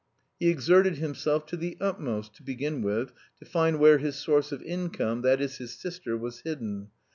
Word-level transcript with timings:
He 0.39 0.49
exerted 0.49 0.95
himself 0.95 1.45
to 1.45 1.55
the 1.55 1.77
utmost, 1.79 2.33
to 2.37 2.41
begin 2.41 2.81
with, 2.81 3.13
to 3.37 3.45
find 3.45 3.77
where 3.79 3.99
his 3.99 4.15
source 4.15 4.51
of 4.51 4.63
income, 4.63 5.21
that 5.21 5.39
is 5.39 5.57
his 5.57 5.75
sister, 5.75 6.17
was 6.17 6.39
hidden. 6.39 6.89